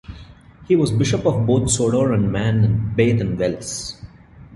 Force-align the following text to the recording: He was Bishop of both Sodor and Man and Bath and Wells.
He 0.67 0.75
was 0.75 0.89
Bishop 0.89 1.27
of 1.27 1.45
both 1.45 1.69
Sodor 1.69 2.11
and 2.13 2.31
Man 2.31 2.63
and 2.63 2.95
Bath 2.97 3.21
and 3.21 3.37
Wells. 3.37 4.01